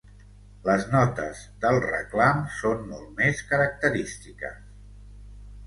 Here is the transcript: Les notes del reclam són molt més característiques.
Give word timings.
Les 0.67 0.85
notes 0.93 1.41
del 1.65 1.77
reclam 1.83 2.41
són 2.57 2.83
molt 2.95 3.13
més 3.21 3.45
característiques. 3.53 4.59